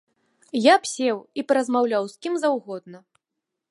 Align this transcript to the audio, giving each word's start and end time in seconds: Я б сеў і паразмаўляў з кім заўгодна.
Я 0.73 0.77
б 0.85 0.91
сеў 0.93 1.21
і 1.41 1.45
паразмаўляў 1.51 2.03
з 2.15 2.21
кім 2.25 2.33
заўгодна. 2.47 2.97